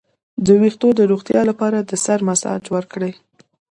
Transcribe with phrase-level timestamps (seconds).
[0.45, 3.13] د ویښتو د روغتیا لپاره د سر مساج وکړئ